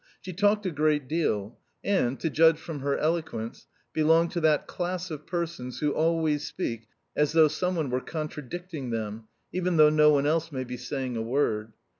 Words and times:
She 0.19 0.33
talked 0.33 0.65
a 0.65 0.71
great 0.71 1.07
deal, 1.07 1.59
and, 1.83 2.19
to 2.21 2.29
judge 2.31 2.57
from 2.57 2.79
her 2.79 2.97
eloquence, 2.97 3.67
belonged 3.93 4.31
to 4.31 4.41
that 4.41 4.65
class 4.65 5.11
of 5.11 5.27
persons 5.27 5.77
who 5.79 5.91
always 5.91 6.43
speak 6.43 6.87
as 7.15 7.33
though 7.33 7.47
some 7.47 7.75
one 7.75 7.91
were 7.91 8.01
contradicting 8.01 8.89
them, 8.89 9.25
even 9.53 9.77
though 9.77 9.91
no 9.91 10.09
one 10.11 10.25
else 10.25 10.51
may 10.51 10.63
be 10.63 10.75
saying 10.75 11.17
a 11.17 11.21
word. 11.21 11.73